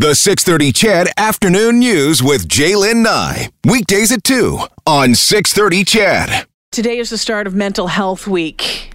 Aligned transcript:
The 0.00 0.14
630 0.14 0.72
CHED 0.72 1.08
Afternoon 1.18 1.78
News 1.78 2.22
with 2.22 2.48
Jaylen 2.48 3.02
Nye. 3.02 3.50
Weekdays 3.66 4.10
at 4.10 4.24
2 4.24 4.58
on 4.86 5.14
630 5.14 5.84
CHED. 5.84 6.46
Today 6.72 6.96
is 6.96 7.10
the 7.10 7.18
start 7.18 7.46
of 7.46 7.54
Mental 7.54 7.88
Health 7.88 8.26
Week. 8.26 8.89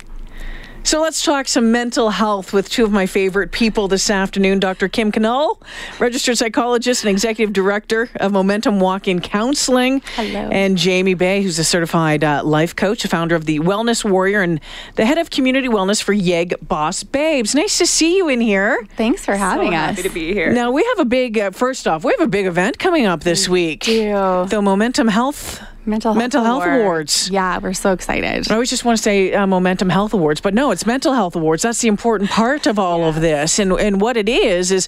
So 0.85 1.01
let's 1.01 1.23
talk 1.23 1.47
some 1.47 1.71
mental 1.71 2.11
health 2.11 2.53
with 2.53 2.69
two 2.69 2.83
of 2.83 2.91
my 2.91 3.07
favorite 3.07 3.51
people 3.51 3.87
this 3.87 4.07
afternoon 4.07 4.59
Dr. 4.59 4.87
Kim 4.87 5.11
Knoll, 5.17 5.59
registered 5.97 6.37
psychologist 6.37 7.03
and 7.03 7.09
executive 7.09 7.53
director 7.53 8.07
of 8.17 8.31
Momentum 8.31 8.79
Walk 8.79 9.07
in 9.07 9.19
Counseling. 9.19 10.03
Hello. 10.15 10.47
And 10.51 10.77
Jamie 10.77 11.15
Bay, 11.15 11.41
who's 11.41 11.57
a 11.57 11.63
certified 11.63 12.23
uh, 12.23 12.43
life 12.43 12.75
coach, 12.75 13.03
founder 13.07 13.33
of 13.33 13.45
the 13.45 13.59
Wellness 13.61 14.07
Warrior, 14.07 14.41
and 14.41 14.61
the 14.93 15.07
head 15.07 15.17
of 15.17 15.31
community 15.31 15.67
wellness 15.67 16.03
for 16.03 16.13
Yeg 16.13 16.53
Boss 16.61 17.03
Babes. 17.03 17.55
Nice 17.55 17.79
to 17.79 17.87
see 17.87 18.17
you 18.17 18.29
in 18.29 18.39
here. 18.39 18.85
Thanks 18.95 19.25
for 19.25 19.35
having 19.35 19.71
so 19.71 19.75
us. 19.75 19.89
happy 19.89 20.03
to 20.03 20.13
be 20.13 20.33
here. 20.33 20.53
Now, 20.53 20.69
we 20.69 20.83
have 20.83 20.99
a 20.99 21.05
big, 21.05 21.39
uh, 21.39 21.49
first 21.49 21.87
off, 21.87 22.03
we 22.03 22.13
have 22.13 22.21
a 22.21 22.27
big 22.27 22.45
event 22.45 22.77
coming 22.77 23.07
up 23.07 23.23
this 23.23 23.49
week. 23.49 23.79
do. 23.81 24.45
The 24.47 24.61
Momentum 24.61 25.07
Health 25.07 25.63
Mental 25.85 26.13
Health, 26.13 26.21
Mental 26.21 26.43
Health 26.43 26.65
Awards. 26.65 27.29
Yeah, 27.29 27.59
we're 27.59 27.73
so 27.73 27.91
excited. 27.93 28.49
I 28.49 28.53
always 28.53 28.69
just 28.69 28.85
want 28.85 28.97
to 28.97 29.03
say 29.03 29.33
uh, 29.33 29.45
Momentum 29.45 29.89
Health 29.89 30.13
Awards, 30.13 30.41
but 30.41 30.53
no, 30.53 30.71
it's 30.71 30.85
Mental 30.85 31.13
Health 31.13 31.35
Awards. 31.35 31.63
That's 31.63 31.81
the 31.81 31.87
important 31.87 32.29
part 32.29 32.67
of 32.67 32.79
all 32.79 33.03
of 33.05 33.21
this, 33.21 33.59
and 33.59 33.71
and 33.73 34.01
what 34.01 34.17
it 34.17 34.27
is 34.29 34.71
is 34.71 34.87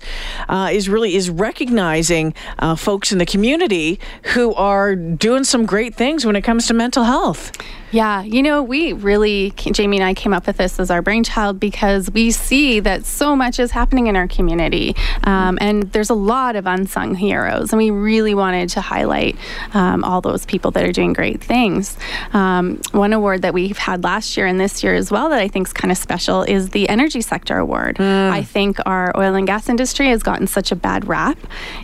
uh, 0.49 0.69
is 0.71 0.89
really 0.89 1.15
is 1.15 1.29
recognizing 1.29 2.33
uh, 2.59 2.75
folks 2.75 3.11
in 3.11 3.17
the 3.17 3.25
community 3.25 3.99
who 4.33 4.53
are 4.55 4.95
doing 4.95 5.43
some 5.43 5.65
great 5.65 5.95
things 5.95 6.25
when 6.25 6.35
it 6.35 6.41
comes 6.41 6.67
to 6.67 6.73
mental 6.73 7.03
health. 7.03 7.51
Yeah, 7.91 8.21
you 8.23 8.43
know, 8.43 8.63
we 8.63 8.91
really, 8.91 9.51
Jamie 9.55 9.97
and 9.97 10.05
I 10.05 10.13
came 10.13 10.33
up 10.33 10.45
with 10.45 10.57
this 10.57 10.77
as 10.79 10.91
our 10.91 11.01
brainchild 11.01 11.59
because 11.59 12.11
we 12.11 12.31
see 12.31 12.81
that 12.81 13.05
so 13.05 13.35
much 13.35 13.59
is 13.59 13.71
happening 13.71 14.07
in 14.07 14.15
our 14.17 14.27
community. 14.27 14.95
Um, 15.23 15.57
and 15.61 15.83
there's 15.93 16.09
a 16.09 16.13
lot 16.15 16.57
of 16.57 16.65
unsung 16.65 17.15
heroes. 17.15 17.71
And 17.71 17.77
we 17.77 17.89
really 17.91 18.35
wanted 18.35 18.69
to 18.69 18.81
highlight 18.81 19.37
um, 19.73 20.03
all 20.03 20.19
those 20.19 20.45
people 20.45 20.71
that 20.71 20.83
are 20.83 20.91
doing 20.91 21.13
great 21.13 21.41
things. 21.41 21.97
Um, 22.33 22.81
one 22.91 23.13
award 23.13 23.41
that 23.43 23.53
we've 23.53 23.77
had 23.77 24.03
last 24.03 24.35
year 24.35 24.45
and 24.47 24.59
this 24.59 24.83
year 24.83 24.93
as 24.93 25.09
well 25.09 25.29
that 25.29 25.39
I 25.39 25.47
think 25.47 25.67
is 25.67 25.73
kind 25.73 25.91
of 25.91 25.97
special 25.97 26.43
is 26.43 26.69
the 26.71 26.89
Energy 26.89 27.21
Sector 27.21 27.57
Award. 27.57 27.99
I 27.99 28.43
think 28.43 28.79
our 28.85 29.15
oil 29.17 29.33
and 29.35 29.47
gas 29.47 29.69
industry 29.69 30.07
has 30.09 30.23
gotten 30.23 30.47
such 30.47 30.71
a 30.71 30.75
bad 30.75 31.07
rap 31.07 31.37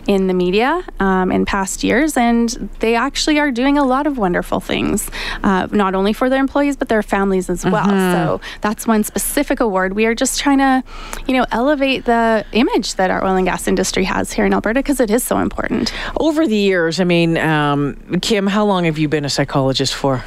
in 0.06 0.26
the 0.26 0.34
media 0.34 0.82
um, 1.00 1.32
in 1.32 1.46
past 1.46 1.82
years, 1.82 2.16
and 2.16 2.50
they 2.80 2.94
actually 2.94 3.38
are 3.38 3.50
doing 3.50 3.78
a 3.78 3.84
lot 3.84 4.06
of 4.06 4.18
wonderful 4.18 4.60
things. 4.60 5.10
Uh, 5.42 5.66
not 5.72 5.93
only 5.94 6.12
for 6.12 6.28
their 6.30 6.40
employees 6.40 6.76
but 6.76 6.88
their 6.88 7.02
families 7.02 7.48
as 7.50 7.64
well. 7.64 7.88
So 7.88 8.40
that's 8.60 8.86
one 8.86 9.04
specific 9.04 9.60
award. 9.60 9.92
We 9.94 10.06
are 10.06 10.14
just 10.14 10.40
trying 10.40 10.58
to, 10.58 10.82
you 11.26 11.34
know, 11.36 11.46
elevate 11.50 12.04
the 12.04 12.44
image 12.52 12.94
that 12.96 13.10
our 13.10 13.24
oil 13.24 13.36
and 13.36 13.46
gas 13.46 13.66
industry 13.68 14.04
has 14.04 14.32
here 14.32 14.44
in 14.46 14.52
Alberta 14.54 14.80
because 14.80 15.00
it 15.00 15.10
is 15.10 15.22
so 15.24 15.38
important. 15.38 15.92
Over 16.18 16.46
the 16.46 16.56
years, 16.56 17.00
I 17.00 17.04
mean, 17.04 17.36
um, 17.38 17.96
Kim, 18.22 18.46
how 18.46 18.64
long 18.64 18.84
have 18.84 18.98
you 18.98 19.08
been 19.08 19.24
a 19.24 19.30
psychologist 19.30 19.94
for? 19.94 20.22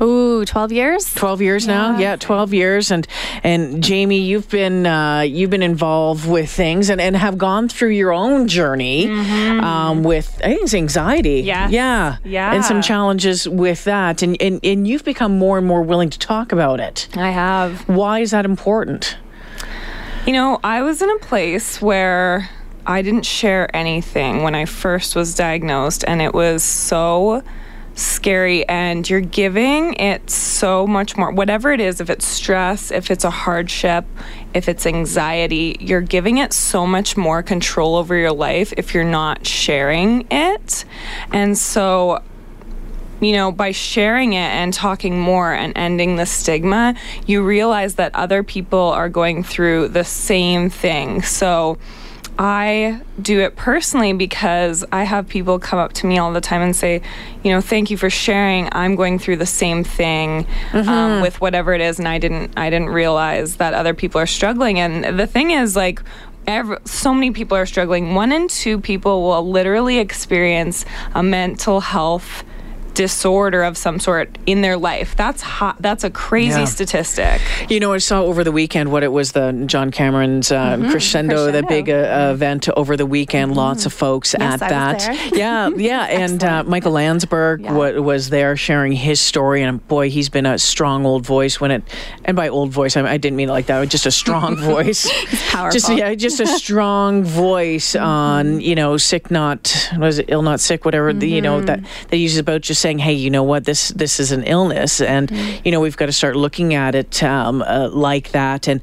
Ooh, 0.00 0.44
12 0.44 0.72
years? 0.72 1.14
12 1.14 1.42
years 1.42 1.66
now 1.66 1.98
yeah 1.98 2.16
12 2.16 2.52
years 2.54 2.90
and 2.90 3.06
and 3.42 3.82
jamie 3.82 4.18
you've 4.20 4.48
been 4.48 4.86
uh, 4.86 5.20
you've 5.20 5.50
been 5.50 5.62
involved 5.62 6.28
with 6.28 6.50
things 6.50 6.90
and, 6.90 7.00
and 7.00 7.16
have 7.16 7.36
gone 7.38 7.68
through 7.68 7.90
your 7.90 8.12
own 8.12 8.46
journey 8.48 9.08
um, 9.60 10.02
with 10.02 10.38
i 10.44 10.48
think 10.48 10.62
it's 10.62 10.74
anxiety 10.74 11.40
Yes. 11.40 11.70
yeah 11.70 12.16
Yeah. 12.24 12.52
and 12.54 12.64
some 12.64 12.82
challenges 12.82 13.48
with 13.48 13.84
that 13.84 14.22
and, 14.22 14.40
and 14.40 14.60
and 14.62 14.86
you've 14.86 15.04
become 15.08 15.38
more 15.38 15.58
and 15.58 15.66
more 15.66 15.82
willing 15.82 16.10
to 16.10 16.18
talk 16.18 16.52
about 16.52 16.78
it 16.80 17.08
I 17.16 17.30
have. 17.30 17.88
why 17.88 18.20
is 18.20 18.30
that 18.30 18.44
important 18.44 19.16
You 20.28 20.34
know, 20.34 20.60
I 20.62 20.82
was 20.82 21.00
in 21.00 21.08
a 21.08 21.18
place 21.20 21.80
where 21.80 22.50
I 22.84 23.00
didn't 23.00 23.24
share 23.24 23.74
anything 23.74 24.42
when 24.42 24.54
I 24.54 24.66
first 24.66 25.16
was 25.16 25.34
diagnosed, 25.34 26.04
and 26.06 26.20
it 26.20 26.34
was 26.34 26.62
so 26.62 27.42
scary. 27.94 28.68
And 28.68 29.08
you're 29.08 29.22
giving 29.22 29.94
it 29.94 30.28
so 30.28 30.86
much 30.86 31.16
more, 31.16 31.30
whatever 31.30 31.72
it 31.72 31.80
is, 31.80 32.02
if 32.02 32.10
it's 32.10 32.26
stress, 32.26 32.90
if 32.90 33.10
it's 33.10 33.24
a 33.24 33.30
hardship, 33.30 34.04
if 34.52 34.68
it's 34.68 34.84
anxiety, 34.84 35.78
you're 35.80 36.02
giving 36.02 36.36
it 36.38 36.52
so 36.52 36.86
much 36.86 37.16
more 37.16 37.42
control 37.42 37.96
over 37.96 38.14
your 38.14 38.32
life 38.32 38.74
if 38.76 38.92
you're 38.92 39.04
not 39.04 39.46
sharing 39.46 40.26
it. 40.30 40.84
And 41.32 41.56
so 41.56 42.22
you 43.20 43.32
know, 43.32 43.52
by 43.52 43.72
sharing 43.72 44.32
it 44.32 44.38
and 44.38 44.72
talking 44.72 45.20
more 45.20 45.52
and 45.52 45.72
ending 45.76 46.16
the 46.16 46.26
stigma, 46.26 46.94
you 47.26 47.42
realize 47.42 47.96
that 47.96 48.14
other 48.14 48.42
people 48.42 48.78
are 48.78 49.08
going 49.08 49.42
through 49.42 49.88
the 49.88 50.04
same 50.04 50.70
thing. 50.70 51.22
So 51.22 51.78
I 52.38 53.00
do 53.20 53.40
it 53.40 53.56
personally 53.56 54.12
because 54.12 54.84
I 54.92 55.02
have 55.02 55.26
people 55.26 55.58
come 55.58 55.80
up 55.80 55.92
to 55.94 56.06
me 56.06 56.18
all 56.18 56.32
the 56.32 56.40
time 56.40 56.62
and 56.62 56.74
say, 56.74 57.02
you 57.42 57.50
know, 57.50 57.60
thank 57.60 57.90
you 57.90 57.96
for 57.96 58.10
sharing. 58.10 58.68
I'm 58.70 58.94
going 58.94 59.18
through 59.18 59.38
the 59.38 59.46
same 59.46 59.82
thing 59.82 60.46
um, 60.72 61.20
with 61.20 61.40
whatever 61.40 61.72
it 61.74 61.80
is, 61.80 61.98
and 61.98 62.06
I 62.06 62.18
didn't, 62.18 62.52
I 62.56 62.70
didn't 62.70 62.90
realize 62.90 63.56
that 63.56 63.74
other 63.74 63.92
people 63.92 64.20
are 64.20 64.26
struggling. 64.26 64.78
And 64.78 65.18
the 65.18 65.26
thing 65.26 65.50
is, 65.50 65.74
like, 65.74 66.00
Every, 66.46 66.78
so 66.86 67.12
many 67.12 67.30
people 67.30 67.58
are 67.58 67.66
struggling. 67.66 68.14
One 68.14 68.32
in 68.32 68.48
two 68.48 68.80
people 68.80 69.22
will 69.22 69.46
literally 69.50 69.98
experience 69.98 70.86
a 71.14 71.22
mental 71.22 71.80
health 71.80 72.42
disorder 72.98 73.62
of 73.62 73.76
some 73.78 74.00
sort 74.00 74.28
in 74.44 74.60
their 74.60 74.76
life. 74.76 75.14
That's 75.16 75.40
hot. 75.40 75.76
That's 75.80 76.02
a 76.02 76.10
crazy 76.10 76.58
Yeah. 76.58 76.64
statistic. 76.64 77.40
You 77.68 77.78
know, 77.78 77.92
I 77.92 77.98
saw 77.98 78.22
over 78.24 78.42
the 78.42 78.50
weekend 78.50 78.90
what 78.90 79.04
it 79.04 79.12
was 79.12 79.30
the 79.32 79.52
John 79.66 79.92
Cameron's 79.92 80.50
uh, 80.50 80.76
crescendo, 80.90 81.52
the 81.52 81.62
big 81.62 81.88
uh, 81.88 82.32
event 82.34 82.68
over 82.76 82.96
the 82.96 83.06
weekend. 83.06 83.54
Lots 83.54 83.86
of 83.86 83.92
folks 83.92 84.34
Yes, 84.38 84.60
at 84.60 84.68
that. 84.68 85.32
Yeah, 85.32 85.68
yeah. 85.76 86.02
and 86.22 86.42
uh, 86.42 86.64
Michael 86.64 86.90
Landsberg 86.92 87.60
Yeah. 87.62 87.72
wa- 87.72 88.00
was 88.02 88.30
there 88.30 88.56
sharing 88.56 88.90
his 88.92 89.20
story. 89.20 89.62
And 89.62 89.86
boy, 89.86 90.10
he's 90.10 90.28
been 90.28 90.44
a 90.46 90.58
strong 90.58 91.06
old 91.06 91.24
voice 91.24 91.60
when 91.60 91.70
it, 91.70 91.82
and 92.24 92.36
by 92.36 92.48
old 92.48 92.72
voice, 92.72 92.96
I, 92.96 93.08
I 93.08 93.16
didn't 93.16 93.36
mean 93.36 93.48
it 93.48 93.52
like 93.52 93.66
that, 93.66 93.88
just 93.88 94.06
a 94.06 94.10
strong 94.10 94.56
voice. 94.72 95.06
powerful. 95.52 95.70
Just, 95.78 95.88
yeah, 95.96 96.12
just 96.16 96.40
a 96.40 96.46
strong 96.48 97.22
voice 97.22 97.94
on, 97.94 98.60
you 98.60 98.74
know, 98.74 98.96
sick, 98.96 99.30
not, 99.30 99.72
was 99.96 100.18
it 100.18 100.26
ill, 100.28 100.42
not 100.42 100.58
sick, 100.58 100.84
whatever, 100.84 101.12
the, 101.12 101.28
you 101.28 101.40
know, 101.40 101.60
that, 101.60 101.80
that 102.08 102.16
he 102.16 102.22
uses 102.24 102.38
about 102.38 102.62
just 102.62 102.80
saying, 102.88 102.98
hey, 103.00 103.12
you 103.12 103.28
know 103.28 103.42
what, 103.42 103.66
this, 103.66 103.90
this 103.90 104.18
is 104.18 104.32
an 104.32 104.42
illness. 104.44 105.02
And, 105.02 105.30
you 105.62 105.70
know, 105.70 105.80
we've 105.80 105.96
got 105.96 106.06
to 106.06 106.12
start 106.12 106.36
looking 106.36 106.72
at 106.72 106.94
it 106.94 107.22
um, 107.22 107.60
uh, 107.60 107.90
like 107.92 108.30
that. 108.30 108.66
And 108.66 108.80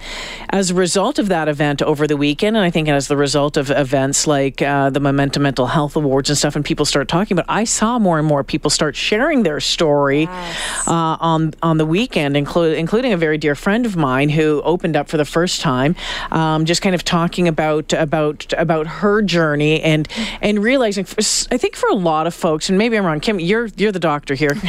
as 0.52 0.70
a 0.70 0.76
result 0.76 1.18
of 1.18 1.30
that 1.30 1.48
event 1.48 1.82
over 1.82 2.06
the 2.06 2.16
weekend, 2.16 2.56
and 2.56 2.64
I 2.64 2.70
think 2.70 2.88
as 2.88 3.08
the 3.08 3.18
result 3.18 3.58
of 3.58 3.72
events 3.72 4.28
like 4.28 4.62
uh, 4.62 4.92
the 4.92 5.00
Momentum 5.00 5.42
Mental 5.42 5.66
Health 5.66 5.96
Awards 5.96 6.30
and 6.30 6.38
stuff, 6.38 6.56
and 6.56 6.64
people 6.64 6.86
start 6.86 7.08
talking 7.08 7.36
about, 7.36 7.50
I 7.50 7.64
saw 7.64 7.98
more 7.98 8.20
and 8.20 8.28
more 8.28 8.44
people 8.44 8.70
start 8.70 8.96
sharing 8.96 9.42
their 9.42 9.60
story 9.60 10.28
uh, 10.28 11.18
on 11.20 11.54
on 11.64 11.78
the 11.78 11.86
weekend, 11.86 12.36
inclu- 12.36 12.78
including 12.78 13.12
a 13.12 13.18
very 13.18 13.40
dear 13.40 13.56
friend 13.56 13.88
of 13.88 13.96
mine 13.96 14.30
who 14.30 14.62
opened 14.62 14.96
up 14.96 15.10
for 15.10 15.18
the 15.18 15.26
first 15.26 15.62
time, 15.62 15.96
um, 16.30 16.66
just 16.66 16.84
kind 16.84 16.94
of 16.94 17.04
talking 17.04 17.48
about 17.48 17.92
about 17.94 18.54
about 18.56 18.86
her 18.86 19.24
journey 19.24 19.82
and 19.82 20.08
and 20.42 20.62
realizing, 20.62 21.06
I 21.52 21.58
think 21.58 21.76
for 21.76 21.90
a 21.90 21.96
lot 21.96 22.28
of 22.28 22.36
folks, 22.36 22.70
and 22.70 22.78
maybe 22.78 22.98
I'm 22.98 23.06
wrong, 23.06 23.20
Kim, 23.20 23.40
you're 23.40 23.68
you're 23.78 23.95
the 23.96 24.00
doctor 24.00 24.36
here, 24.36 24.52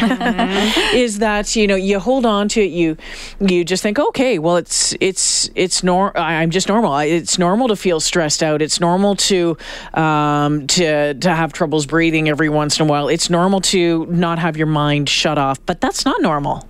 is 0.95 1.19
that 1.19 1.55
you 1.55 1.67
know 1.67 1.75
you 1.77 1.99
hold 1.99 2.25
on 2.25 2.49
to 2.49 2.63
it, 2.63 2.71
you 2.71 2.97
you 3.41 3.65
just 3.65 3.83
think, 3.83 3.99
okay, 3.99 4.39
well 4.39 4.57
it's 4.57 4.95
it's 5.01 5.51
it's 5.55 5.83
nor 5.83 6.17
I'm 6.17 6.51
just 6.51 6.69
normal. 6.69 6.97
It's 6.99 7.39
normal 7.39 7.69
to 7.69 7.77
feel 7.77 8.01
stressed 8.01 8.43
out. 8.43 8.63
It's 8.63 8.81
normal 8.81 9.17
to 9.17 9.59
um, 9.93 10.67
to 10.69 11.13
to 11.15 11.35
have 11.35 11.53
troubles 11.53 11.85
breathing 11.85 12.29
every 12.31 12.49
once 12.49 12.81
in 12.81 12.87
a 12.87 12.89
while. 12.89 13.09
It's 13.09 13.29
normal 13.29 13.61
to 13.73 14.07
not 14.07 14.39
have 14.39 14.57
your 14.57 14.69
mind 14.69 15.09
shut 15.11 15.37
off, 15.37 15.59
but 15.67 15.81
that's 15.83 16.05
not 16.07 16.23
normal. 16.23 16.67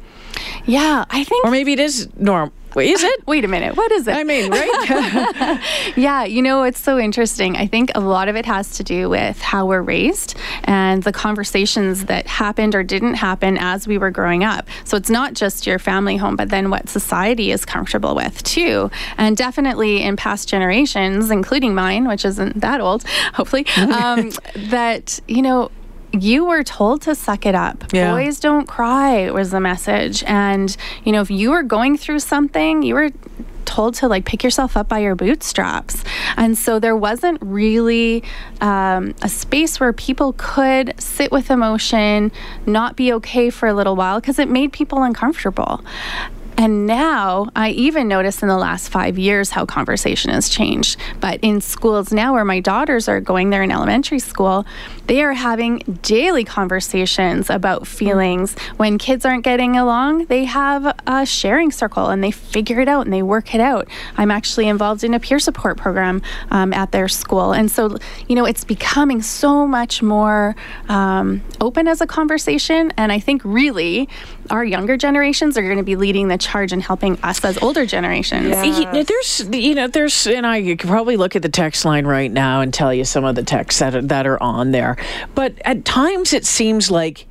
yeah, 0.65 1.05
I 1.11 1.23
think. 1.25 1.45
Or 1.45 1.51
maybe 1.51 1.73
it 1.73 1.81
is 1.81 2.09
normal. 2.17 2.53
Is 2.85 3.03
it? 3.03 3.27
Wait 3.27 3.45
a 3.45 3.49
minute. 3.49 3.77
What 3.77 3.91
is 3.93 4.07
it? 4.07 4.15
I 4.15 4.25
mean, 4.25 4.51
right? 4.51 5.61
Yeah, 5.97 6.25
you 6.25 6.43
know, 6.43 6.63
it's 6.63 6.81
so 6.81 6.99
interesting. 6.99 7.57
I 7.57 7.67
think 7.67 7.91
a 7.95 8.01
lot 8.01 8.29
of 8.29 8.37
it 8.37 8.45
has 8.45 8.77
to 8.77 8.85
do 8.85 9.09
with 9.09 9.41
how 9.41 9.67
we're 9.67 9.83
raised 9.83 10.37
and 10.65 11.03
the 11.03 11.13
conversations 11.13 12.05
that 12.07 12.27
happened 12.27 12.75
or 12.75 12.83
didn't 12.83 13.15
happen 13.15 13.57
as 13.59 13.89
we 13.89 13.97
were 13.97 14.11
growing 14.11 14.45
up. 14.45 14.69
So 14.85 14.97
it's 14.97 15.11
not 15.11 15.35
just 15.35 15.67
your 15.67 15.79
family 15.79 16.17
home, 16.17 16.37
but 16.37 16.51
then 16.51 16.71
what 16.71 16.89
society 16.89 17.51
is 17.51 17.65
comfortable 17.65 18.15
with 18.15 18.43
too. 18.43 18.91
And 19.17 19.37
definitely 19.37 20.03
in 20.03 20.17
past 20.17 20.49
generations, 20.49 21.31
including 21.31 21.75
mine, 21.75 22.07
which 22.09 22.25
isn't 22.25 22.61
that 22.61 22.81
old, 22.81 23.05
hopefully, 23.33 23.67
um, 23.77 24.33
that, 24.69 25.19
you 25.29 25.43
know, 25.43 25.71
you 26.23 26.45
were 26.45 26.63
told 26.63 27.03
to 27.03 27.15
suck 27.15 27.47
it 27.47 27.55
up. 27.55 27.85
Yeah. 27.93 28.13
Boys 28.13 28.41
don't 28.41 28.67
cry 28.67 29.31
was 29.31 29.51
the 29.51 29.61
message. 29.61 30.23
And, 30.25 30.77
you 31.05 31.13
know, 31.13 31.21
if 31.21 31.31
you 31.31 31.51
were 31.51 31.63
going 31.63 31.97
through 31.97 32.21
something, 32.21 32.83
you 32.83 32.95
were 32.95 33.11
told 33.65 33.95
to 33.95 34.09
like 34.09 34.25
pick 34.25 34.43
yourself 34.43 34.77
up 34.77 34.89
by 34.89 35.01
your 35.01 35.15
bootstraps. 35.15 36.03
And 36.37 36.57
so 36.57 36.79
there 36.79 36.97
wasn't 36.97 37.39
really 37.43 38.23
um, 38.61 39.15
a 39.23 39.29
space 39.29 39.79
where 39.79 39.93
people 39.93 40.35
could 40.39 40.95
sit 40.99 41.31
with 41.31 41.51
emotion, 41.51 42.33
not 42.65 42.97
be 42.97 43.13
okay 43.15 43.51
for 43.51 43.69
a 43.69 43.75
little 43.75 43.97
while 43.97 44.21
because 44.21 44.39
it 44.39 44.49
made 44.49 44.73
people 44.73 45.03
uncomfortable. 45.03 45.85
And 46.59 46.87
now 46.87 47.49
I 47.55 47.71
even 47.71 48.09
notice 48.09 48.43
in 48.43 48.49
the 48.49 48.57
last 48.57 48.89
five 48.89 49.19
years 49.19 49.51
how 49.51 49.67
conversation 49.67 50.31
has 50.31 50.49
changed. 50.49 50.99
But 51.21 51.39
in 51.43 51.61
schools 51.61 52.13
now, 52.13 52.33
where 52.33 52.47
my 52.47 52.61
daughters 52.61 53.09
are 53.09 53.21
going, 53.21 53.51
they're 53.51 53.63
in 53.63 53.71
elementary 53.71 54.19
school, 54.19 54.65
they 55.07 55.23
are 55.23 55.35
having 55.35 55.79
daily 56.03 56.45
conversations 56.45 57.51
about 57.51 57.87
feelings. 57.87 58.57
When 58.79 58.97
kids 58.97 59.27
aren't 59.27 59.45
getting 59.45 59.77
along, 59.77 60.27
they 60.27 60.45
have 60.45 60.99
a 61.07 61.27
sharing 61.27 61.71
circle 61.71 62.09
and 62.09 62.25
they 62.25 62.31
figure 62.31 62.81
it 62.81 62.89
out 62.89 63.05
and 63.05 63.13
they 63.13 63.23
work 63.23 63.55
it 63.55 63.61
out. 63.61 63.87
I'm 64.17 64.31
actually 64.31 64.67
involved 64.69 65.05
in 65.05 65.13
a 65.13 65.21
peer 65.21 65.39
support 65.39 65.77
program 65.77 66.23
um, 66.51 66.73
at 66.73 66.91
their 66.91 67.09
school. 67.09 67.53
And 67.53 67.71
so, 67.71 67.99
you 68.29 68.35
know, 68.35 68.47
it's 68.47 68.65
becoming 68.65 69.21
so 69.21 69.67
much 69.67 70.03
more 70.03 70.57
um, 70.89 71.43
open 71.61 71.87
as 71.87 72.01
a 72.01 72.07
conversation. 72.07 72.93
And 72.97 73.13
I 73.13 73.21
think 73.21 73.43
really 73.45 74.09
our 74.51 74.65
younger 74.65 74.97
generations 74.97 75.59
are 75.59 75.63
going 75.63 75.77
to 75.77 75.83
be 75.83 75.97
leading 75.97 76.29
the 76.29 76.39
charge 76.47 76.73
in 76.73 76.81
helping 76.81 77.19
us 77.23 77.45
as 77.45 77.59
older 77.63 77.85
generations. 77.85 78.49
Yeah. 78.49 79.03
There's, 79.03 79.49
you 79.53 79.75
know, 79.75 79.89
there's, 79.89 80.27
and 80.27 80.47
I 80.47 80.57
you 80.59 80.77
could 80.77 80.89
probably 80.89 81.17
look 81.17 81.37
at 81.37 81.43
the 81.43 81.49
text 81.49 81.85
line 81.85 82.07
right 82.07 82.31
now 82.31 82.61
and 82.61 82.73
tell 82.73 82.95
you 82.95 83.05
some 83.05 83.25
of 83.25 83.35
the 83.35 83.43
texts 83.43 83.81
that 83.81 83.95
are, 83.95 84.03
that 84.03 84.27
are 84.27 84.43
on 84.43 84.71
there. 84.71 84.97
But 85.35 85.55
at 85.65 85.85
times 85.85 86.33
it 86.33 86.47
seems 86.47 86.91
like, 86.91 87.27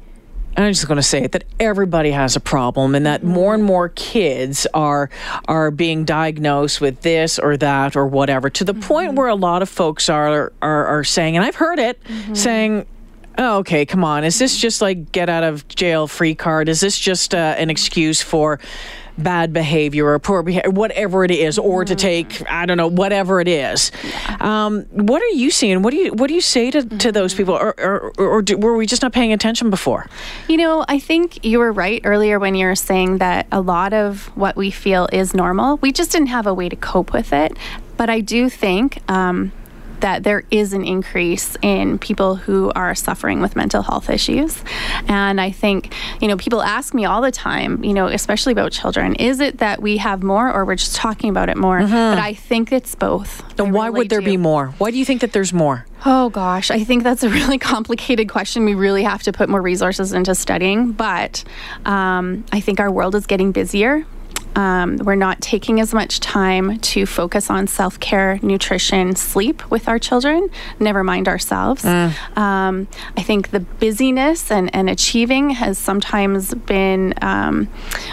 I'm 0.58 0.72
just 0.72 0.88
going 0.88 0.96
to 0.96 1.04
say 1.04 1.22
it 1.22 1.34
that 1.34 1.44
everybody 1.60 2.12
has 2.12 2.38
a 2.38 2.40
problem, 2.40 2.96
and 2.96 3.06
that 3.06 3.26
more 3.26 3.54
and 3.54 3.62
more 3.62 3.90
kids 3.90 4.66
are 4.74 5.10
are 5.50 5.70
being 5.70 6.06
diagnosed 6.06 6.80
with 6.80 7.02
this 7.02 7.38
or 7.40 7.58
that 7.58 7.98
or 7.98 8.08
whatever. 8.08 8.50
To 8.50 8.64
the 8.64 8.72
mm-hmm. 8.72 8.88
point 8.88 9.14
where 9.16 9.28
a 9.28 9.36
lot 9.36 9.62
of 9.62 9.68
folks 9.68 10.08
are 10.08 10.54
are, 10.62 10.86
are 10.86 11.04
saying, 11.04 11.36
and 11.36 11.44
I've 11.44 11.58
heard 11.58 11.78
it 11.78 12.02
mm-hmm. 12.06 12.36
saying, 12.36 12.86
oh, 13.38 13.58
okay, 13.58 13.86
come 13.86 14.06
on. 14.06 14.24
Is 14.24 14.40
this 14.40 14.56
just 14.56 14.82
like 14.82 15.12
get 15.12 15.30
out 15.30 15.44
of 15.44 15.68
jail 15.68 16.08
free 16.08 16.36
card? 16.36 16.70
Is 16.70 16.80
this 16.80 16.98
just 16.98 17.36
uh, 17.36 17.56
an 17.58 17.70
excuse 17.70 18.22
for 18.22 18.62
bad 19.18 19.54
behavior 19.54 20.08
or 20.08 20.20
poor 20.20 20.44
behavior, 20.44 20.72
whatever 20.72 21.24
it 21.24 21.32
is, 21.32 21.58
or 21.58 21.86
to 21.86 21.96
take, 21.96 22.50
I 22.50 22.66
don't 22.66 22.78
know, 22.78 22.88
whatever 22.88 23.40
it 23.40 23.48
is. 23.48 23.92
Um, 24.40 24.84
what 24.92 25.22
are 25.22 25.28
you 25.30 25.52
seeing? 25.52 25.82
What 25.82 25.92
do 25.92 25.98
you 25.98 26.14
what 26.14 26.28
do 26.28 26.34
you 26.34 26.42
say 26.42 26.72
to, 26.72 26.84
to 26.84 27.12
those 27.12 27.34
people, 27.34 27.54
or 27.54 27.80
or, 27.80 28.12
or 28.18 28.42
do, 28.42 28.58
were 28.58 28.76
we 28.76 28.86
just 28.86 29.02
not 29.02 29.14
paying 29.14 29.34
attention 29.34 29.70
before? 29.70 30.08
You 30.48 30.58
know, 30.58 30.86
I 30.88 31.00
think 31.00 31.44
you 31.46 31.60
were 31.60 31.72
right 31.72 32.02
earlier 32.04 32.40
when 32.40 32.56
you 32.56 32.68
were 32.68 32.76
saying 32.76 33.20
that 33.20 33.48
a 33.52 33.62
lot 33.62 33.94
of 33.94 34.26
what 34.36 34.56
we 34.56 34.72
feel 34.72 35.08
is 35.12 35.34
normal. 35.34 35.78
We 35.78 35.92
just 35.92 36.12
didn't 36.12 36.28
have 36.28 36.48
a 36.48 36.54
way 36.54 36.70
to 36.70 36.76
cope 36.76 37.14
with 37.14 37.34
it. 37.34 37.58
But 37.98 38.10
I 38.10 38.20
do 38.20 38.50
think. 38.50 39.00
Um, 39.10 39.52
that 40.06 40.22
there 40.22 40.44
is 40.52 40.72
an 40.72 40.86
increase 40.86 41.58
in 41.64 41.98
people 41.98 42.36
who 42.36 42.72
are 42.76 42.94
suffering 42.94 43.42
with 43.42 43.56
mental 43.56 43.82
health 43.82 44.08
issues. 44.08 44.64
And 45.08 45.42
I 45.42 45.50
think, 45.50 45.96
you 46.22 46.28
know, 46.28 46.38
people 46.38 46.62
ask 46.62 46.94
me 46.94 47.06
all 47.06 47.24
the 47.24 47.32
time, 47.32 47.84
you 47.84 47.92
know, 47.92 48.06
especially 48.06 48.52
about 48.52 48.72
children, 48.72 49.16
is 49.16 49.40
it 49.40 49.58
that 49.58 49.82
we 49.82 49.98
have 49.98 50.22
more 50.22 50.54
or 50.54 50.64
we're 50.64 50.76
just 50.76 50.96
talking 50.96 51.32
about 51.32 51.50
it 51.50 51.58
more? 51.58 51.80
Mm-hmm. 51.80 51.92
But 51.92 52.20
I 52.20 52.36
think 52.36 52.72
it's 52.72 52.94
both. 52.94 53.42
Then 53.56 53.72
why 53.72 53.88
really 53.88 54.02
would 54.02 54.10
there 54.12 54.20
do. 54.20 54.26
be 54.26 54.38
more? 54.38 54.68
Why 54.78 54.92
do 54.92 55.00
you 55.00 55.06
think 55.06 55.22
that 55.22 55.34
there's 55.34 55.54
more? 55.54 55.88
Oh 56.06 56.30
gosh, 56.30 56.70
I 56.70 56.84
think 56.84 57.02
that's 57.02 57.24
a 57.24 57.30
really 57.30 57.58
complicated 57.74 58.30
question. 58.30 58.64
We 58.64 58.76
really 58.76 59.02
have 59.02 59.24
to 59.24 59.34
put 59.34 59.50
more 59.50 59.62
resources 59.62 60.14
into 60.14 60.36
studying, 60.36 60.92
but 60.92 61.44
um, 61.84 62.46
I 62.52 62.60
think 62.60 62.80
our 62.80 62.92
world 62.92 63.16
is 63.16 63.26
getting 63.26 63.52
busier. 63.52 64.06
Um, 64.56 64.98
we're 64.98 65.16
not 65.16 65.42
taking 65.42 65.82
as 65.82 65.94
much 65.94 66.22
time 66.22 66.80
to 66.80 67.06
focus 67.06 67.50
on 67.50 67.68
self 67.68 68.00
care, 68.00 68.40
nutrition, 68.42 69.16
sleep 69.16 69.70
with 69.70 69.88
our 69.88 70.00
children, 70.00 70.50
never 70.80 71.04
mind 71.04 71.28
ourselves. 71.28 71.84
Mm. 71.84 72.38
Um, 72.38 72.88
I 73.18 73.22
think 73.22 73.50
the 73.52 73.60
busyness 73.60 74.52
and, 74.52 74.74
and 74.74 74.90
achieving 74.90 75.52
has 75.52 75.78
sometimes 75.78 76.54
been 76.54 77.14
um, 77.22 77.68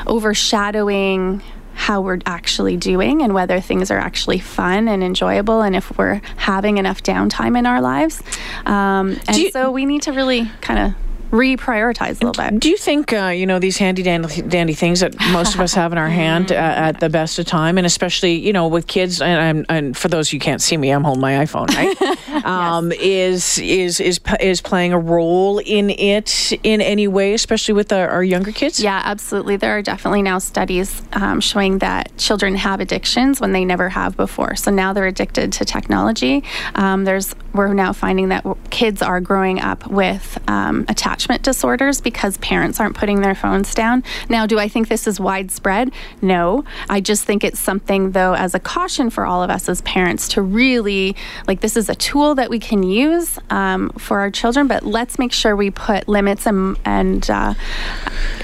overshadowing 0.07 1.43
how 1.75 2.01
we're 2.01 2.19
actually 2.27 2.77
doing 2.77 3.23
and 3.23 3.35
whether 3.35 3.61
things 3.61 3.91
are 3.91 3.99
actually 3.99 4.39
fun 4.39 4.89
and 4.89 5.03
enjoyable 5.03 5.63
and 5.63 5.75
if 5.75 5.97
we're 5.97 6.21
having 6.37 6.79
enough 6.79 7.03
downtime 7.03 7.59
in 7.59 7.67
our 7.67 7.81
lives. 7.81 8.23
Um, 8.67 9.19
and 9.27 9.37
you, 9.37 9.51
so 9.51 9.71
we 9.71 9.87
need 9.87 10.03
to 10.03 10.13
really 10.13 10.51
kind 10.61 10.79
of 10.79 10.95
reprioritize 11.33 12.21
a 12.21 12.27
little 12.27 12.33
bit. 12.33 12.61
Do 12.61 12.69
you 12.69 12.77
think 12.77 13.13
uh, 13.13 13.33
you 13.35 13.47
know 13.47 13.59
these 13.59 13.79
handy 13.79 14.03
dandy, 14.03 14.43
dandy, 14.43 14.75
things 14.75 15.01
that 15.01 15.19
most 15.33 15.55
of 15.55 15.61
us 15.61 15.73
have 15.75 15.91
in 15.91 15.99
our 15.99 16.09
hand 16.09 16.53
uh, 16.53 16.55
at 16.55 17.01
the 17.01 17.09
best 17.09 17.39
of 17.39 17.47
time, 17.47 17.79
and 17.79 17.87
especially 17.87 18.35
you 18.35 18.53
know 18.53 18.69
with 18.69 18.87
kids, 18.87 19.21
and, 19.21 19.67
and 19.69 19.97
for 19.97 20.09
those 20.09 20.33
you 20.33 20.39
can't 20.39 20.61
see 20.61 20.77
me, 20.77 20.91
I'm 20.91 21.05
holding 21.05 21.23
my 21.23 21.33
iPhone, 21.33 21.69
right? 21.75 22.45
um, 22.45 22.93
yes. 22.93 23.01
Is 23.03 23.59
is 23.59 24.01
is 24.01 24.21
is 24.41 24.61
playing 24.61 24.93
a 24.93 24.99
role 24.99 25.59
in 25.59 25.91
it 25.91 26.53
in 26.63 26.81
any 26.81 27.09
way, 27.09 27.33
especially 27.33 27.75
with 27.75 27.93
our, 27.93 28.09
our 28.09 28.23
younger 28.23 28.53
kids? 28.53 28.79
Yeah, 28.79 29.01
absolutely. 29.03 29.57
There 29.57 29.77
are 29.77 29.83
definitely 29.83 30.23
now 30.23 30.39
studies 30.39 31.01
um, 31.15 31.41
showing 31.41 31.79
that 31.79 32.17
children 32.19 32.55
have 32.57 32.81
addictions 32.81 33.41
when 33.41 33.53
they 33.53 33.65
never 33.65 33.89
have 33.89 34.17
before. 34.17 34.55
So 34.57 34.71
now 34.71 34.93
they're 34.93 35.07
addicted 35.07 35.53
to 35.55 35.65
technology. 35.65 36.45
Um, 36.75 37.05
there's 37.05 37.35
we're 37.55 37.75
now 37.75 37.93
finding 37.93 38.29
that 38.29 38.47
kids 38.71 39.03
are 39.03 39.21
growing 39.21 39.61
up 39.61 39.87
with 39.87 40.39
um, 40.49 40.85
attachment 41.23 41.43
disorders 41.45 42.01
because 42.01 42.37
parents 42.39 42.81
aren't 42.81 42.97
putting 42.97 43.21
their 43.21 43.35
phones 43.35 43.75
down. 43.75 44.03
Now, 44.29 44.45
do 44.45 44.59
I 44.59 44.67
think 44.67 44.89
this 44.89 45.07
is 45.07 45.21
widespread? 45.21 45.93
No. 46.21 46.65
I 46.91 47.01
just 47.01 47.25
think 47.25 47.45
it's 47.45 47.61
something, 47.61 48.11
though, 48.11 48.35
as 48.35 48.55
a 48.57 48.59
caution 48.59 49.09
for 49.09 49.25
all 49.25 49.41
of 49.41 49.49
us 49.49 49.69
as 49.69 49.83
parents 49.83 50.27
to 50.29 50.43
really, 50.43 51.15
like, 51.47 51.61
this 51.61 51.77
is 51.77 51.89
a 51.89 51.95
tool 51.95 52.35
that 52.35 52.51
we 52.51 52.59
can 52.59 52.83
use 52.83 53.39
um, 53.51 53.91
for 53.91 54.19
our 54.19 54.33
children, 54.33 54.67
but 54.67 54.85
let's 54.85 55.17
make 55.17 55.33
sure 55.33 55.55
we 55.55 55.71
put 55.71 56.09
limits 56.09 56.45
and, 56.45 56.77
and, 56.85 57.31
uh, 57.31 57.55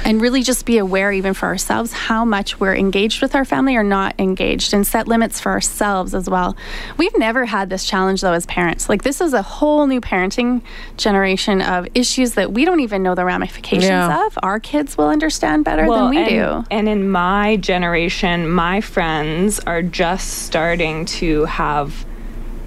and 0.05 0.21
really 0.21 0.43
just 0.43 0.65
be 0.65 0.79
aware, 0.79 1.11
even 1.11 1.35
for 1.35 1.47
ourselves, 1.47 1.93
how 1.93 2.25
much 2.25 2.61
we're 2.61 2.77
engaged 2.77 3.21
with 3.23 3.35
our 3.35 3.45
family 3.45 3.75
or 3.75 3.83
not 3.83 4.15
engaged 4.21 4.73
and 4.73 4.87
set 4.87 5.09
limits 5.09 5.41
for 5.41 5.51
ourselves 5.51 6.15
as 6.15 6.31
well. 6.31 6.57
We've 6.97 7.19
never 7.19 7.47
had 7.47 7.71
this 7.71 7.85
challenge, 7.85 8.21
though, 8.21 8.35
as 8.35 8.47
parents. 8.47 8.89
Like, 8.89 9.03
this 9.03 9.21
is 9.21 9.35
a 9.35 9.43
whole 9.43 9.89
new 9.89 10.01
parenting 10.01 10.63
generation 10.97 11.61
of 11.61 11.89
issues 11.95 12.35
that 12.35 12.53
we 12.53 12.68
don't 12.69 12.81
even 12.81 13.03
know 13.03 13.15
the 13.15 13.25
ramifications 13.25 13.85
yeah. 13.85 14.27
of. 14.27 14.39
Our 14.43 14.61
kids 14.61 14.99
will 14.99 15.09
understand 15.09 15.65
better 15.65 15.87
well, 15.87 16.05
than 16.05 16.11
we 16.11 16.19
and, 16.19 16.29
do. 16.29 16.65
And 16.71 16.89
in 16.89 17.11
my 17.11 17.57
generation, 17.57 18.49
my 18.49 18.83
friends 18.83 19.59
are 19.61 19.83
just 19.83 20.45
starting 20.45 21.07
to 21.07 21.47
have 21.47 22.05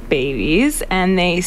babies 0.09 0.81
and 0.89 1.17
they 1.17 1.37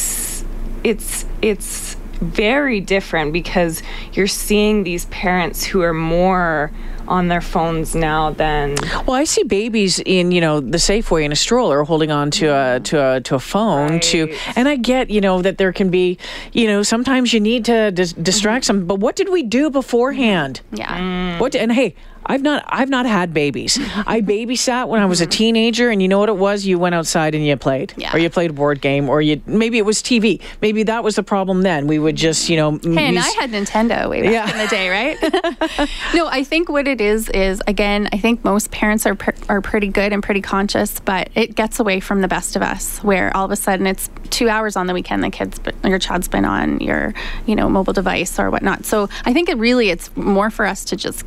it's 0.83 1.25
it's 1.43 1.95
very 2.19 2.79
different 2.79 3.33
because 3.33 3.83
you're 4.13 4.25
seeing 4.25 4.83
these 4.83 5.05
parents 5.05 5.63
who 5.63 5.81
are 5.81 5.93
more 5.93 6.71
on 7.07 7.27
their 7.27 7.41
phones 7.41 7.95
now 7.95 8.31
than. 8.31 8.75
Well, 9.05 9.13
I 9.13 9.23
see 9.23 9.43
babies 9.43 9.99
in 9.99 10.31
you 10.31 10.41
know 10.41 10.59
the 10.59 10.77
Safeway 10.77 11.23
in 11.23 11.31
a 11.31 11.35
stroller 11.35 11.83
holding 11.83 12.11
on 12.11 12.31
to 12.31 12.47
a 12.47 12.79
to 12.81 13.15
a 13.15 13.21
to 13.21 13.35
a 13.35 13.39
phone 13.39 13.93
right. 13.93 14.01
to, 14.03 14.35
and 14.55 14.67
I 14.67 14.75
get 14.75 15.09
you 15.09 15.21
know 15.21 15.41
that 15.41 15.57
there 15.57 15.73
can 15.73 15.89
be 15.89 16.17
you 16.53 16.67
know 16.67 16.83
sometimes 16.83 17.33
you 17.33 17.39
need 17.39 17.65
to 17.65 17.91
dis- 17.91 18.13
distract 18.13 18.65
mm-hmm. 18.65 18.79
them, 18.79 18.87
but 18.87 18.99
what 18.99 19.15
did 19.15 19.29
we 19.29 19.43
do 19.43 19.69
beforehand? 19.69 20.61
Yeah. 20.71 20.97
Mm. 20.97 21.39
What 21.39 21.55
and 21.55 21.71
hey, 21.71 21.95
I've 22.25 22.41
not 22.41 22.63
I've 22.67 22.89
not 22.89 23.05
had 23.05 23.33
babies. 23.33 23.77
I 24.07 24.21
babysat 24.21 24.87
when 24.87 25.01
I 25.01 25.05
was 25.05 25.21
a 25.21 25.25
teenager, 25.25 25.89
and 25.89 26.01
you 26.01 26.07
know 26.07 26.19
what 26.19 26.29
it 26.29 26.37
was? 26.37 26.65
You 26.65 26.79
went 26.79 26.95
outside 26.95 27.35
and 27.35 27.45
you 27.45 27.55
played, 27.57 27.93
yeah. 27.97 28.15
or 28.15 28.19
you 28.19 28.29
played 28.29 28.49
a 28.51 28.53
board 28.53 28.81
game, 28.81 29.09
or 29.09 29.21
you 29.21 29.41
maybe 29.45 29.77
it 29.77 29.85
was 29.85 30.01
TV. 30.01 30.41
Maybe 30.61 30.83
that 30.83 31.03
was 31.03 31.15
the 31.15 31.23
problem 31.23 31.61
then. 31.61 31.87
We 31.87 31.99
would 31.99 32.15
just 32.15 32.49
you 32.49 32.57
know. 32.57 32.71
Hey, 32.71 33.07
and 33.07 33.19
I 33.19 33.29
had 33.29 33.51
Nintendo 33.51 34.09
way 34.09 34.21
back 34.23 34.31
yeah. 34.31 34.51
in 34.51 34.57
the 34.57 34.67
day, 34.67 34.89
right? 34.89 35.17
no, 36.15 36.27
I 36.27 36.43
think 36.43 36.69
what 36.69 36.87
it 36.87 37.01
is 37.01 37.29
is 37.29 37.61
again, 37.67 38.09
I 38.11 38.17
think 38.17 38.43
most 38.43 38.71
parents 38.71 39.05
are 39.05 39.17
are 39.49 39.61
pretty 39.61 39.87
good 39.87 40.13
and 40.13 40.23
pretty 40.23 40.41
conscious, 40.41 40.99
but 40.99 41.29
it 41.35 41.55
gets 41.55 41.79
away 41.79 41.99
from 41.99 42.21
the 42.21 42.27
best 42.27 42.55
of 42.55 42.61
us, 42.61 42.99
where 42.99 43.35
all 43.35 43.45
of 43.45 43.51
a 43.51 43.55
sudden 43.55 43.87
it's 43.87 44.09
two 44.29 44.49
hours 44.49 44.75
on 44.75 44.87
the 44.87 44.93
weekend 44.93 45.23
the 45.23 45.29
kids 45.29 45.59
your 45.83 45.99
child's 45.99 46.27
been 46.27 46.45
on 46.45 46.79
your 46.79 47.13
you 47.45 47.55
know 47.55 47.69
mobile 47.69 47.93
device 47.93 48.39
or 48.39 48.49
whatnot. 48.49 48.85
So 48.85 49.09
I 49.25 49.33
think 49.33 49.49
it 49.49 49.57
really 49.57 49.89
it's 49.89 50.15
more 50.15 50.49
for 50.49 50.65
us 50.65 50.85
to 50.85 50.95
just 50.95 51.25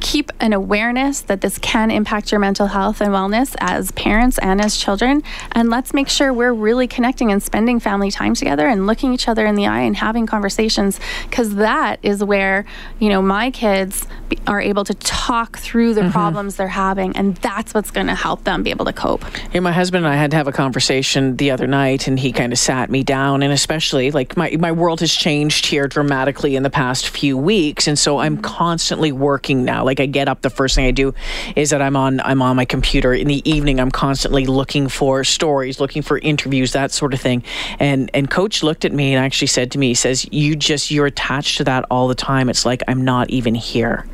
keep 0.00 0.30
an 0.40 0.52
awareness 0.52 1.20
that 1.22 1.40
this 1.40 1.58
can 1.58 1.90
impact 1.90 2.30
your 2.32 2.38
mental 2.38 2.68
health 2.68 3.00
and 3.00 3.10
wellness 3.10 3.54
as 3.58 3.90
parents 3.92 4.38
and 4.38 4.60
as 4.60 4.76
children. 4.76 5.22
And 5.52 5.70
let's 5.70 5.92
make 5.92 6.08
sure 6.08 6.32
we're 6.32 6.52
really 6.52 6.86
connecting 6.86 7.32
and 7.32 7.42
spending 7.42 7.80
family 7.80 8.10
time 8.10 8.34
together 8.34 8.68
and 8.68 8.86
looking 8.86 9.12
each 9.12 9.28
other 9.28 9.46
in 9.46 9.54
the 9.54 9.66
eye 9.66 9.80
and 9.80 9.96
having 9.96 10.26
conversations 10.26 11.00
because 11.28 11.56
that 11.56 11.98
is 12.02 12.22
where, 12.22 12.64
you 12.98 13.08
know, 13.08 13.22
my 13.22 13.50
kids 13.50 14.06
are 14.46 14.60
able 14.60 14.84
to 14.84 14.94
talk 14.94 15.58
through 15.58 15.94
the 15.94 16.02
mm-hmm. 16.02 16.10
problems 16.10 16.56
they're 16.56 16.68
having. 16.68 17.16
And 17.16 17.36
that's 17.36 17.74
what's 17.74 17.90
going 17.90 18.06
to 18.06 18.14
help 18.14 18.44
them 18.44 18.62
be 18.62 18.70
able 18.70 18.84
to 18.84 18.92
cope. 18.92 19.24
Hey, 19.50 19.60
my 19.60 19.72
husband 19.72 20.04
and 20.04 20.12
I 20.12 20.16
had 20.16 20.30
to 20.32 20.36
have 20.36 20.48
a 20.48 20.52
conversation 20.52 21.36
the 21.36 21.50
other 21.50 21.66
night 21.66 22.06
and 22.06 22.18
he 22.18 22.32
kind 22.32 22.52
of 22.52 22.58
sat 22.58 22.90
me 22.90 23.02
down. 23.02 23.42
And 23.42 23.52
especially 23.52 24.10
like 24.10 24.36
my, 24.36 24.54
my 24.58 24.72
world 24.72 25.00
has 25.00 25.12
changed 25.12 25.66
here 25.66 25.88
dramatically 25.88 26.56
in 26.56 26.62
the 26.62 26.70
past 26.70 27.08
few 27.08 27.36
weeks. 27.36 27.86
And 27.86 27.98
so 27.98 28.18
I'm 28.18 28.38
constantly 28.38 29.12
working 29.12 29.64
now 29.64 29.87
Like 29.88 30.00
I 30.00 30.06
get 30.06 30.28
up, 30.28 30.42
the 30.42 30.50
first 30.50 30.74
thing 30.74 30.84
I 30.84 30.90
do 30.90 31.14
is 31.56 31.70
that 31.70 31.80
I'm 31.80 31.96
on 31.96 32.20
I'm 32.20 32.42
on 32.42 32.56
my 32.56 32.66
computer. 32.66 33.14
In 33.14 33.26
the 33.26 33.40
evening, 33.50 33.80
I'm 33.80 33.90
constantly 33.90 34.44
looking 34.44 34.88
for 34.88 35.24
stories, 35.24 35.80
looking 35.80 36.02
for 36.02 36.18
interviews, 36.18 36.72
that 36.72 36.92
sort 36.92 37.14
of 37.14 37.20
thing. 37.22 37.42
And 37.78 38.10
and 38.12 38.28
coach 38.28 38.62
looked 38.62 38.84
at 38.84 38.92
me 38.92 39.14
and 39.14 39.24
actually 39.24 39.48
said 39.48 39.70
to 39.72 39.78
me, 39.78 39.88
he 39.88 39.94
says, 39.94 40.28
"You 40.30 40.56
just 40.56 40.90
you're 40.90 41.06
attached 41.06 41.56
to 41.58 41.64
that 41.64 41.86
all 41.90 42.06
the 42.06 42.14
time. 42.14 42.50
It's 42.50 42.66
like 42.66 42.82
I'm 42.86 43.02
not 43.02 43.30
even 43.30 43.54
here." 43.54 44.04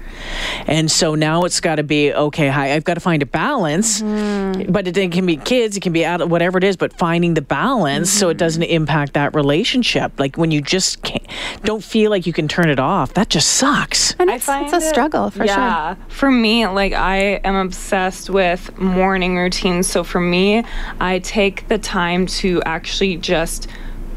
And 0.67 0.91
so 0.91 1.15
now 1.15 1.43
it's 1.43 1.61
got 1.61 1.77
to 1.77 1.83
be 1.83 2.13
okay. 2.13 2.49
Hi, 2.49 2.75
I've 2.75 2.85
got 2.85 2.95
to 2.95 3.01
find 3.01 3.23
a 3.23 3.27
balance, 3.27 4.03
mm-hmm. 4.03 4.73
but 4.73 4.89
it, 4.89 4.97
it, 4.97 5.13
can 5.13 5.27
be 5.27 5.37
kids, 5.37 5.77
it 5.77 5.81
can 5.81 5.93
be 5.93 6.05
out, 6.05 6.29
whatever 6.29 6.59
it 6.59 6.65
is. 6.65 6.77
But 6.77 6.93
finding 6.99 7.35
the 7.35 7.43
balance 7.43 8.11
mm-hmm. 8.11 8.21
so 8.21 8.29
it 8.29 8.37
doesn't 8.37 8.63
impact 8.63 9.15
that 9.15 9.35
relationship. 9.35 10.19
Like 10.19 10.37
when 10.37 10.51
you 10.51 10.61
just 10.61 11.03
can't, 11.03 11.27
don't 11.63 11.85
feel 11.85 12.11
like 12.11 12.27
you 12.27 12.33
can 12.33 12.49
turn 12.49 12.69
it 12.69 12.79
off, 12.79 13.15
that 13.15 13.29
just 13.29 13.49
sucks. 13.55 14.15
And 14.19 14.31
it's, 14.31 14.49
it's 14.49 14.73
a 14.73 14.81
struggle 14.81 15.31
for 15.31 15.45
yeah, 15.45 15.95
sure. 15.95 16.05
For 16.09 16.31
me, 16.31 16.67
like 16.67 16.93
I 16.93 17.41
am 17.45 17.57
obsessed 17.57 18.31
with 18.31 18.77
morning 18.79 19.37
routines. 19.37 19.87
So 19.89 20.05
for 20.05 20.21
me, 20.21 20.65
I 21.01 21.19
take 21.21 21.69
the 21.69 21.79
time 21.79 22.27
to 22.27 22.63
actually 22.63 23.17
just 23.17 23.69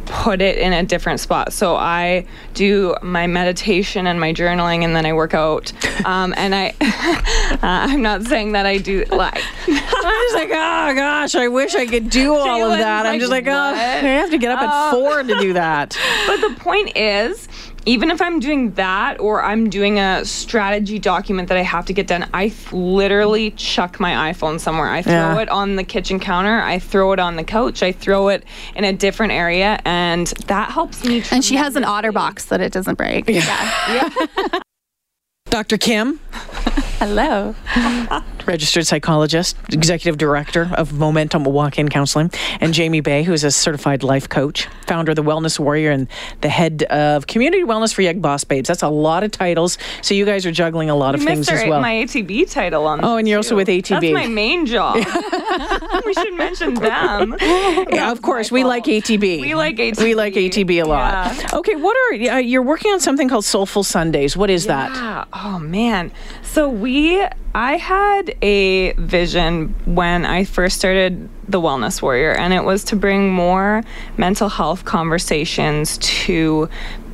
put 0.08 0.42
it 0.42 0.58
in 0.58 0.74
a 0.74 0.84
different 0.84 1.20
spot. 1.20 1.54
So 1.54 1.76
I 1.76 2.26
do 2.54 2.96
my 3.02 3.28
meditation 3.28 4.08
and 4.08 4.20
my 4.20 4.34
journaling, 4.34 4.84
and 4.84 4.96
then 4.96 5.06
I 5.06 5.14
work 5.14 5.34
out. 5.34 5.72
Um, 6.06 6.34
and 6.38 6.54
I, 6.54 6.68
uh, 6.80 7.58
I'm 7.62 8.02
not 8.02 8.24
saying 8.24 8.52
that 8.54 8.66
I 8.66 8.78
do 8.78 9.04
like. 9.10 9.44
I'm 9.68 9.74
just 9.74 10.36
like, 10.36 10.50
oh 10.50 10.94
gosh, 10.96 11.36
I 11.36 11.48
wish 11.48 11.76
I 11.76 11.86
could 11.86 12.10
do 12.10 12.36
all 12.36 12.72
of 12.72 12.78
that. 12.78 13.06
I'm 13.06 13.20
just 13.20 13.32
like, 13.32 13.46
what? 13.46 13.54
oh, 13.54 13.74
I 13.74 13.76
have 13.76 14.30
to 14.30 14.38
get 14.38 14.52
up 14.52 14.62
at 14.62 14.70
uh, 14.70 14.92
four 14.92 15.24
to 15.24 15.40
do 15.40 15.54
that. 15.54 15.98
But 16.28 16.42
the 16.42 16.56
point 16.60 16.96
is, 16.96 17.48
even 17.88 18.12
if 18.12 18.22
I'm 18.22 18.42
doing 18.42 18.72
that 18.72 19.20
or 19.20 19.42
I'm 19.42 19.70
doing 19.70 19.98
a 19.98 20.26
strategy 20.26 21.00
document 21.00 21.48
that 21.48 21.58
I 21.58 21.62
have 21.62 21.86
to 21.86 21.94
get 21.94 22.06
done, 22.06 22.30
I 22.34 22.54
literally 22.74 23.52
chuck 23.52 24.00
my 24.00 24.32
iPhone 24.32 24.60
somewhere. 24.60 24.90
I 24.90 25.02
throw 25.02 25.14
yeah. 25.14 25.42
it 25.42 25.50
on 25.50 25.78
the 25.78 25.86
kitchen 25.86 26.20
counter, 26.20 26.62
I 26.62 26.80
throw 26.80 27.14
it 27.14 27.20
on 27.20 27.38
the 27.38 27.46
couch, 27.46 27.82
I 27.82 27.94
throw 27.94 28.28
it 28.28 28.44
in 28.76 28.84
a 28.84 28.92
different 28.92 29.32
area, 29.32 29.80
and 29.86 30.28
that 30.48 30.72
helps 30.72 31.06
me. 31.06 31.24
And 31.32 31.44
she 31.44 31.56
has 31.56 31.78
an 31.78 31.84
OtterBox 31.84 32.50
that 32.50 32.60
it 32.60 32.74
doesn't 32.74 32.98
break. 32.98 33.30
Yeah. 33.30 34.10
yeah. 34.22 34.60
Dr. 35.50 35.78
Kim. 35.78 36.20
Hello. 37.00 37.54
Registered 38.48 38.88
psychologist, 38.88 39.56
executive 39.72 40.18
director 40.18 40.72
of 40.74 40.94
Momentum 40.94 41.44
Walk-In 41.44 41.90
Counseling, 41.90 42.32
and 42.60 42.74
Jamie 42.74 43.02
Bay, 43.02 43.22
who 43.22 43.34
is 43.34 43.44
a 43.44 43.52
certified 43.52 44.02
life 44.02 44.28
coach, 44.30 44.68
founder 44.88 45.12
of 45.12 45.16
the 45.16 45.22
Wellness 45.22 45.60
Warrior, 45.60 45.92
and 45.92 46.08
the 46.42 46.50
head 46.50 46.84
of 46.84 47.28
Community 47.28 47.64
Wellness 47.64 47.94
for 47.94 48.02
Young 48.02 48.20
Boss 48.20 48.46
Babes. 48.46 48.68
That's 48.68 48.82
a 48.82 48.90
lot 48.90 49.24
of 49.24 49.30
titles. 49.32 49.78
So 50.02 50.16
you 50.16 50.26
guys 50.26 50.44
are 50.48 50.52
juggling 50.52 50.90
a 50.90 50.96
lot 50.96 51.14
of 51.14 51.22
things 51.22 51.48
as 51.50 51.68
well. 51.68 51.82
My 51.82 51.94
ATB 51.94 52.50
title 52.50 52.88
on. 52.88 53.06
Oh, 53.06 53.18
and 53.18 53.28
you're 53.28 53.36
too. 53.36 53.50
also 53.50 53.56
with 53.56 53.68
ATB. 53.68 53.90
That's 53.90 54.14
my 54.14 54.28
main 54.28 54.66
job. 54.66 54.96
we 56.06 56.14
should 56.16 56.34
mention 56.34 56.74
them. 56.74 57.36
Yeah, 57.40 58.12
of 58.12 58.24
course. 58.24 58.52
We 58.52 58.64
like 58.64 58.86
ATB. 58.86 59.42
We 59.42 59.54
like 59.54 59.76
ATB. 59.76 60.04
We 60.04 60.16
like 60.16 60.34
ATB 60.34 60.84
a 60.84 60.88
lot. 60.88 61.36
Yeah. 61.38 61.60
Okay, 61.60 61.76
what 61.76 61.96
are 61.96 62.38
uh, 62.38 62.38
you're 62.38 62.64
working 62.64 62.92
on 62.92 63.00
something 63.00 63.30
called 63.30 63.46
Soulful 63.46 63.84
Sundays? 63.84 64.36
What 64.36 64.50
is 64.50 64.66
yeah. 64.66 64.90
that? 64.90 65.28
Oh 65.44 65.60
man. 65.60 66.12
So 66.42 66.68
we 66.68 67.24
I 67.54 67.78
had 67.78 68.36
a 68.42 68.94
vision 68.94 69.76
when 69.86 70.26
I 70.26 70.46
first 70.46 70.78
started 70.78 71.30
the 71.48 71.62
Wellness 71.62 72.02
Warrior 72.02 72.32
and 72.32 72.54
it 72.54 72.64
was 72.64 72.84
to 72.86 72.96
bring 72.96 73.32
more 73.32 73.84
mental 74.18 74.50
health 74.50 74.86
conversations 74.86 76.00
to 76.00 76.70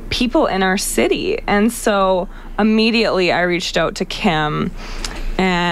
people 0.08 0.46
in 0.46 0.62
our 0.62 0.78
city. 0.78 1.38
And 1.46 1.70
so 1.70 2.28
immediately 2.58 3.30
I 3.30 3.42
reached 3.42 3.76
out 3.76 3.94
to 3.96 4.06
Kim 4.06 4.70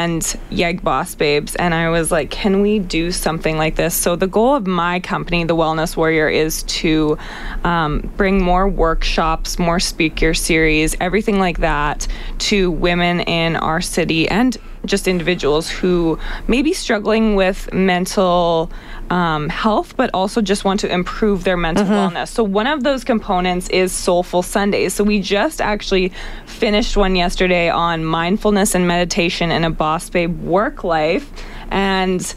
and 0.03 0.37
Yeg 0.51 0.83
Boss 0.83 1.15
Babes, 1.15 1.55
and 1.55 1.73
I 1.73 1.89
was 1.89 2.11
like, 2.11 2.29
can 2.31 2.61
we 2.61 2.81
do 2.81 3.13
something 3.13 3.57
like 3.57 3.77
this? 3.77 3.95
So, 3.95 4.17
the 4.17 4.27
goal 4.27 4.57
of 4.57 4.67
my 4.67 4.99
company, 4.99 5.45
The 5.45 5.55
Wellness 5.55 5.97
Warrior, 5.97 6.29
is 6.29 6.65
to 6.65 7.17
um, 7.63 8.11
bring 8.17 8.43
more 8.43 8.69
workshops, 8.69 9.61
more 9.61 9.79
speaker 9.79 10.35
series, 10.35 10.97
everything 11.01 11.39
like 11.39 11.59
that 11.59 12.09
to 12.51 12.73
women 12.73 13.21
in 13.21 13.55
our 13.55 13.81
city 13.81 14.29
and 14.29 14.57
just 14.85 15.07
individuals 15.07 15.69
who 15.69 16.19
may 16.49 16.63
be 16.63 16.73
struggling 16.73 17.35
with 17.35 17.73
mental 17.73 18.71
um, 19.11 19.49
health, 19.49 19.97
but 19.97 20.11
also 20.15 20.41
just 20.41 20.65
want 20.65 20.81
to 20.81 20.93
improve 20.93 21.45
their 21.45 21.57
mental 21.57 21.85
mm-hmm. 21.85 22.17
wellness. 22.17 22.29
So, 22.29 22.43
one 22.43 22.67
of 22.67 22.83
those 22.83 23.05
components 23.05 23.69
is 23.69 23.93
Soulful 23.93 24.43
Sundays. 24.43 24.95
So, 24.95 25.05
we 25.05 25.21
just 25.21 25.61
actually 25.61 26.13
finished 26.47 26.97
one 26.97 27.17
yesterday 27.17 27.69
on 27.69 28.05
mindfulness 28.05 28.75
and 28.75 28.89
meditation 28.89 29.51
in 29.51 29.65
a 29.65 29.71
boss 29.71 30.09
babe 30.11 30.41
work 30.43 30.85
life. 30.85 31.31
And 31.71 32.35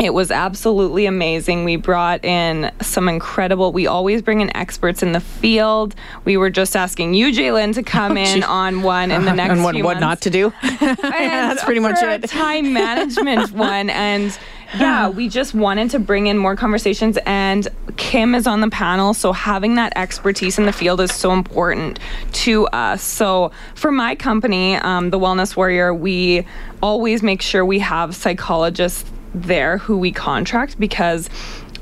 it 0.00 0.14
was 0.14 0.30
absolutely 0.30 1.04
amazing. 1.04 1.64
We 1.64 1.76
brought 1.76 2.24
in 2.24 2.72
some 2.80 3.08
incredible, 3.08 3.70
we 3.72 3.86
always 3.86 4.22
bring 4.22 4.40
in 4.40 4.54
experts 4.56 5.02
in 5.02 5.12
the 5.12 5.20
field. 5.20 5.94
We 6.24 6.38
were 6.38 6.48
just 6.48 6.74
asking 6.74 7.14
you, 7.14 7.26
Jalen, 7.32 7.74
to 7.74 7.82
come 7.82 8.16
oh, 8.16 8.20
in 8.20 8.42
on 8.42 8.82
one 8.82 9.10
in 9.10 9.26
the 9.26 9.32
next 9.34 9.52
and 9.52 9.64
what, 9.64 9.76
what 9.82 10.00
not 10.00 10.22
to 10.22 10.30
do. 10.30 10.52
That's 10.80 11.64
pretty 11.64 11.80
much 11.80 12.02
it. 12.02 12.22
time 12.30 12.72
management 12.72 13.52
one. 13.52 13.90
And 13.90 14.36
yeah, 14.78 15.08
we 15.08 15.28
just 15.28 15.52
wanted 15.52 15.90
to 15.90 15.98
bring 15.98 16.28
in 16.28 16.38
more 16.38 16.54
conversations, 16.54 17.18
and 17.26 17.66
Kim 17.96 18.36
is 18.36 18.46
on 18.46 18.60
the 18.60 18.70
panel, 18.70 19.14
so 19.14 19.32
having 19.32 19.74
that 19.74 19.92
expertise 19.96 20.58
in 20.58 20.66
the 20.66 20.72
field 20.72 21.00
is 21.00 21.12
so 21.12 21.32
important 21.32 21.98
to 22.32 22.66
us. 22.68 23.02
So, 23.02 23.50
for 23.74 23.90
my 23.90 24.14
company, 24.14 24.76
um, 24.76 25.10
the 25.10 25.18
Wellness 25.18 25.56
Warrior, 25.56 25.92
we 25.92 26.46
always 26.82 27.20
make 27.20 27.42
sure 27.42 27.64
we 27.64 27.80
have 27.80 28.14
psychologists 28.14 29.04
there 29.34 29.78
who 29.78 29.98
we 29.98 30.12
contract 30.12 30.78
because 30.78 31.28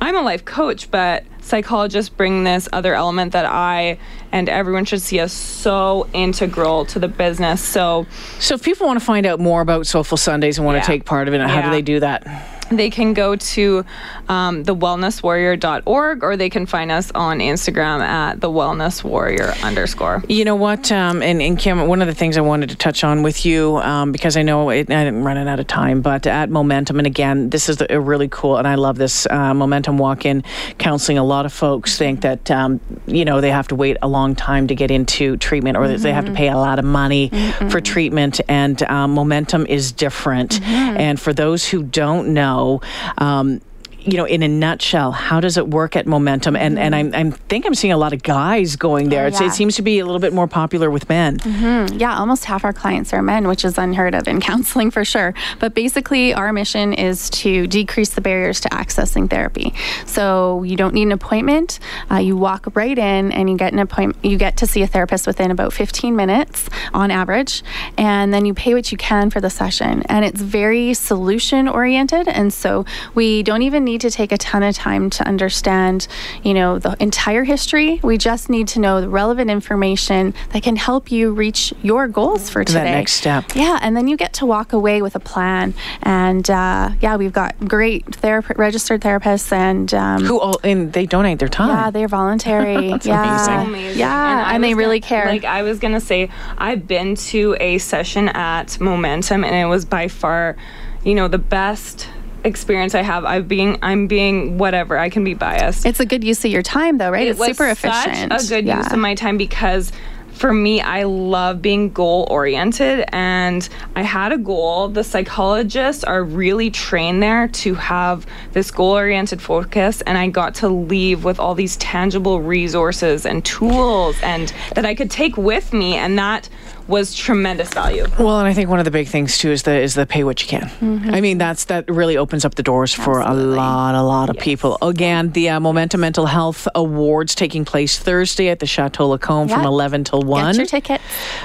I'm 0.00 0.16
a 0.16 0.22
life 0.22 0.44
coach, 0.44 0.90
but 0.90 1.24
psychologists 1.40 2.08
bring 2.08 2.44
this 2.44 2.68
other 2.72 2.94
element 2.94 3.32
that 3.32 3.46
I 3.46 3.98
and 4.30 4.48
everyone 4.48 4.84
should 4.84 5.02
see 5.02 5.18
as 5.18 5.32
so 5.32 6.08
integral 6.12 6.84
to 6.86 6.98
the 6.98 7.08
business. 7.08 7.60
So, 7.62 8.06
so 8.38 8.54
if 8.54 8.62
people 8.62 8.86
want 8.86 8.98
to 8.98 9.04
find 9.04 9.26
out 9.26 9.40
more 9.40 9.60
about 9.60 9.86
Soulful 9.86 10.18
Sundays 10.18 10.58
and 10.58 10.66
want 10.66 10.76
yeah. 10.76 10.82
to 10.82 10.86
take 10.86 11.04
part 11.04 11.26
of 11.26 11.34
it, 11.34 11.40
how 11.40 11.46
yeah. 11.48 11.62
do 11.62 11.70
they 11.70 11.82
do 11.82 12.00
that? 12.00 12.57
They 12.70 12.90
can 12.90 13.14
go 13.14 13.36
to 13.36 13.84
um, 14.28 14.64
thewellnesswarrior.org 14.64 16.22
or 16.22 16.36
they 16.36 16.50
can 16.50 16.66
find 16.66 16.90
us 16.90 17.10
on 17.14 17.38
Instagram 17.38 18.00
at 18.00 18.40
the 18.40 18.48
wellness 18.48 19.02
warrior 19.02 19.54
underscore. 19.62 20.22
You 20.28 20.44
know 20.44 20.56
what? 20.56 20.92
Um, 20.92 21.22
and, 21.22 21.40
and, 21.40 21.58
Kim, 21.58 21.86
one 21.86 22.02
of 22.02 22.08
the 22.08 22.14
things 22.14 22.36
I 22.36 22.40
wanted 22.40 22.70
to 22.70 22.76
touch 22.76 23.04
on 23.04 23.22
with 23.22 23.44
you, 23.44 23.78
um, 23.78 24.12
because 24.12 24.36
I 24.36 24.42
know 24.42 24.70
it, 24.70 24.90
I'm 24.90 25.24
running 25.24 25.48
out 25.48 25.60
of 25.60 25.66
time, 25.66 26.02
but 26.02 26.26
at 26.26 26.50
Momentum, 26.50 26.98
and 26.98 27.06
again, 27.06 27.50
this 27.50 27.68
is 27.68 27.82
a 27.88 28.00
really 28.00 28.28
cool, 28.28 28.56
and 28.56 28.68
I 28.68 28.76
love 28.76 28.96
this 28.96 29.26
uh, 29.26 29.54
Momentum 29.54 29.98
walk 29.98 30.24
in 30.24 30.44
counseling. 30.78 31.18
A 31.18 31.24
lot 31.24 31.46
of 31.46 31.52
folks 31.52 31.98
think 31.98 32.20
that, 32.20 32.50
um, 32.50 32.80
you 33.06 33.24
know, 33.24 33.40
they 33.40 33.50
have 33.50 33.68
to 33.68 33.74
wait 33.74 33.96
a 34.02 34.08
long 34.08 34.34
time 34.34 34.66
to 34.68 34.74
get 34.74 34.90
into 34.90 35.36
treatment 35.38 35.76
or 35.76 35.84
mm-hmm. 35.86 36.02
they 36.02 36.12
have 36.12 36.26
to 36.26 36.32
pay 36.32 36.48
a 36.48 36.56
lot 36.56 36.78
of 36.78 36.84
money 36.84 37.30
mm-hmm. 37.30 37.68
for 37.68 37.80
treatment, 37.80 38.40
and 38.48 38.82
um, 38.84 39.12
Momentum 39.12 39.66
is 39.66 39.92
different. 39.92 40.60
Mm-hmm. 40.60 40.96
And 40.98 41.20
for 41.20 41.32
those 41.32 41.66
who 41.66 41.82
don't 41.82 42.34
know, 42.34 42.57
know 42.58 42.80
um, 43.18 43.60
you 44.00 44.16
know, 44.16 44.24
in 44.24 44.42
a 44.42 44.48
nutshell, 44.48 45.12
how 45.12 45.40
does 45.40 45.56
it 45.56 45.68
work 45.68 45.96
at 45.96 46.06
Momentum? 46.06 46.56
And 46.56 46.78
and 46.78 46.94
I'm, 46.94 47.14
i 47.14 47.30
think 47.48 47.66
I'm 47.66 47.74
seeing 47.74 47.92
a 47.92 47.96
lot 47.96 48.12
of 48.12 48.22
guys 48.22 48.76
going 48.76 49.08
there. 49.08 49.24
Oh, 49.24 49.28
yeah. 49.28 49.46
It 49.46 49.52
seems 49.52 49.76
to 49.76 49.82
be 49.82 49.98
a 49.98 50.04
little 50.04 50.20
bit 50.20 50.32
more 50.32 50.46
popular 50.46 50.90
with 50.90 51.08
men. 51.08 51.38
Mm-hmm. 51.38 51.98
Yeah, 51.98 52.16
almost 52.16 52.44
half 52.44 52.64
our 52.64 52.72
clients 52.72 53.12
are 53.12 53.22
men, 53.22 53.48
which 53.48 53.64
is 53.64 53.76
unheard 53.76 54.14
of 54.14 54.28
in 54.28 54.40
counseling 54.50 54.90
for 54.90 55.04
sure. 55.04 55.34
But 55.58 55.74
basically, 55.74 56.32
our 56.32 56.52
mission 56.52 56.92
is 56.92 57.28
to 57.30 57.66
decrease 57.66 58.10
the 58.10 58.20
barriers 58.20 58.60
to 58.60 58.68
accessing 58.68 59.28
therapy. 59.28 59.74
So 60.06 60.62
you 60.62 60.76
don't 60.76 60.94
need 60.94 61.04
an 61.04 61.12
appointment. 61.12 61.80
Uh, 62.10 62.16
you 62.16 62.36
walk 62.36 62.66
right 62.74 62.96
in, 62.96 63.32
and 63.32 63.50
you 63.50 63.56
get 63.56 63.72
an 63.72 63.78
appointment. 63.78 64.24
You 64.24 64.38
get 64.38 64.56
to 64.58 64.66
see 64.66 64.82
a 64.82 64.86
therapist 64.86 65.26
within 65.26 65.50
about 65.50 65.72
15 65.72 66.14
minutes 66.14 66.68
on 66.94 67.10
average, 67.10 67.62
and 67.96 68.32
then 68.32 68.44
you 68.44 68.54
pay 68.54 68.74
what 68.74 68.92
you 68.92 68.98
can 68.98 69.30
for 69.30 69.40
the 69.40 69.50
session. 69.50 70.02
And 70.04 70.24
it's 70.24 70.40
very 70.40 70.94
solution 70.94 71.66
oriented, 71.66 72.28
and 72.28 72.52
so 72.52 72.84
we 73.14 73.42
don't 73.42 73.62
even 73.62 73.87
need 73.88 74.00
to 74.02 74.10
take 74.10 74.32
a 74.32 74.38
ton 74.38 74.62
of 74.62 74.74
time 74.74 75.10
to 75.10 75.26
understand, 75.26 76.06
you 76.42 76.54
know, 76.54 76.78
the 76.78 76.96
entire 77.00 77.44
history. 77.44 78.00
We 78.02 78.18
just 78.18 78.48
need 78.48 78.68
to 78.68 78.80
know 78.80 79.00
the 79.00 79.08
relevant 79.08 79.50
information 79.50 80.34
that 80.52 80.62
can 80.62 80.76
help 80.76 81.10
you 81.10 81.32
reach 81.32 81.72
your 81.82 82.06
goals 82.06 82.50
for 82.50 82.64
today. 82.64 82.84
That 82.84 82.90
next 82.90 83.12
step. 83.14 83.44
Yeah, 83.54 83.78
and 83.82 83.96
then 83.96 84.06
you 84.08 84.16
get 84.16 84.34
to 84.34 84.46
walk 84.46 84.72
away 84.72 85.02
with 85.02 85.14
a 85.16 85.20
plan. 85.20 85.74
And 86.02 86.48
uh, 86.50 86.90
yeah, 87.00 87.16
we've 87.16 87.32
got 87.32 87.58
great 87.66 88.04
therap- 88.06 88.56
registered 88.58 89.00
therapists 89.00 89.52
and 89.52 89.92
um, 89.94 90.24
who 90.24 90.38
all 90.38 90.60
and 90.62 90.92
they 90.92 91.06
donate 91.06 91.38
their 91.38 91.48
time. 91.48 91.70
Yeah, 91.70 91.90
they're 91.90 92.08
voluntary. 92.08 92.90
That's 92.90 93.06
yeah. 93.06 93.62
amazing. 93.62 93.98
Yeah, 93.98 94.46
and, 94.46 94.56
and 94.56 94.64
they 94.64 94.74
really 94.74 95.00
gonna, 95.00 95.08
care. 95.08 95.26
Like 95.26 95.44
I 95.44 95.62
was 95.62 95.78
gonna 95.78 96.00
say, 96.00 96.30
I've 96.58 96.86
been 96.86 97.14
to 97.16 97.56
a 97.60 97.78
session 97.78 98.28
at 98.28 98.78
Momentum, 98.80 99.44
and 99.44 99.54
it 99.54 99.66
was 99.66 99.84
by 99.84 100.08
far, 100.08 100.56
you 101.04 101.14
know, 101.14 101.28
the 101.28 101.38
best 101.38 102.08
experience 102.44 102.94
I 102.94 103.02
have. 103.02 103.24
I'm 103.24 103.46
being 103.46 103.78
I'm 103.82 104.06
being 104.06 104.58
whatever. 104.58 104.98
I 104.98 105.10
can 105.10 105.24
be 105.24 105.34
biased. 105.34 105.86
It's 105.86 106.00
a 106.00 106.06
good 106.06 106.24
use 106.24 106.44
of 106.44 106.50
your 106.50 106.62
time 106.62 106.98
though, 106.98 107.10
right? 107.10 107.26
It 107.26 107.30
it's 107.30 107.44
super 107.44 107.68
efficient. 107.68 108.32
It's 108.32 108.44
such 108.44 108.52
a 108.52 108.60
good 108.60 108.66
yeah. 108.66 108.78
use 108.78 108.92
of 108.92 108.98
my 108.98 109.14
time 109.14 109.36
because 109.36 109.92
for 110.38 110.52
me, 110.52 110.80
I 110.80 111.02
love 111.02 111.60
being 111.60 111.90
goal 111.90 112.26
oriented, 112.30 113.04
and 113.08 113.68
I 113.96 114.02
had 114.02 114.32
a 114.32 114.38
goal. 114.38 114.88
The 114.88 115.04
psychologists 115.04 116.04
are 116.04 116.22
really 116.22 116.70
trained 116.70 117.22
there 117.22 117.48
to 117.48 117.74
have 117.74 118.26
this 118.52 118.70
goal 118.70 118.92
oriented 118.92 119.42
focus, 119.42 120.00
and 120.02 120.16
I 120.16 120.28
got 120.28 120.54
to 120.56 120.68
leave 120.68 121.24
with 121.24 121.40
all 121.40 121.54
these 121.54 121.76
tangible 121.78 122.40
resources 122.40 123.26
and 123.26 123.44
tools 123.44 124.16
and 124.22 124.52
that 124.74 124.86
I 124.86 124.94
could 124.94 125.10
take 125.10 125.36
with 125.36 125.72
me, 125.72 125.96
and 125.96 126.18
that 126.18 126.48
was 126.88 127.14
tremendous 127.14 127.68
value. 127.72 128.06
Well, 128.18 128.38
and 128.38 128.48
I 128.48 128.54
think 128.54 128.70
one 128.70 128.78
of 128.78 128.86
the 128.86 128.90
big 128.90 129.08
things 129.08 129.36
too 129.36 129.50
is 129.50 129.62
the 129.64 129.78
is 129.78 129.94
the 129.94 130.06
pay 130.06 130.24
what 130.24 130.42
you 130.42 130.48
can. 130.48 130.62
Mm-hmm. 130.62 131.14
I 131.14 131.20
mean, 131.20 131.38
that's 131.38 131.66
that 131.66 131.88
really 131.88 132.16
opens 132.16 132.44
up 132.44 132.54
the 132.54 132.62
doors 132.62 132.94
for 132.94 133.20
Absolutely. 133.20 133.54
a 133.54 133.56
lot, 133.56 133.94
a 133.94 134.02
lot 134.02 134.30
of 134.30 134.36
yes. 134.36 134.44
people. 134.44 134.78
Again, 134.80 135.30
the 135.32 135.50
uh, 135.50 135.60
Momentum 135.60 136.00
Mental 136.00 136.26
Health 136.26 136.66
Awards 136.74 137.34
taking 137.34 137.64
place 137.66 137.98
Thursday 137.98 138.48
at 138.48 138.58
the 138.60 138.66
Chateau 138.66 139.08
Lacombe 139.08 139.48
yep. 139.48 139.58
from 139.58 139.66
eleven 139.66 140.02
till 140.02 140.22
one. 140.28 140.52
Get 140.52 140.56
your 140.56 140.66
ticket. 140.66 141.00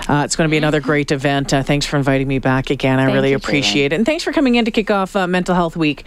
Uh, 0.08 0.24
it's 0.26 0.36
going 0.36 0.48
to 0.48 0.52
be 0.52 0.58
another 0.58 0.80
great 0.80 1.12
event. 1.12 1.54
Uh, 1.54 1.64
thanks 1.64 1.86
for 1.86 1.98
inviting 1.98 2.28
me 2.28 2.40
back 2.40 2.70
again. 2.70 3.00
I 3.00 3.06
Thank 3.06 3.16
really 3.16 3.34
appreciate 3.34 3.94
it, 3.94 3.96
and 3.96 4.06
thanks 4.06 4.24
for 4.24 4.32
coming 4.32 4.56
in 4.56 4.66
to 4.66 4.72
kick 4.72 4.92
off 4.92 5.16
uh, 5.16 5.28
Mental 5.28 5.56
Health 5.56 5.76
Week. 5.76 6.06